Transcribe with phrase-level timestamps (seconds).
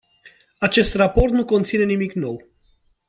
[0.59, 2.47] Acest raport nu conține nimic nou.